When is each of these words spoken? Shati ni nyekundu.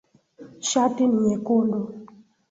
Shati 0.69 1.03
ni 1.07 1.19
nyekundu. 1.25 1.79